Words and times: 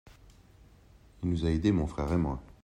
Il 1.21 1.29
nous 1.29 1.45
a 1.45 1.51
aidés 1.51 1.71
mon 1.71 1.85
frère 1.85 2.11
et 2.11 2.17
moi. 2.17 2.41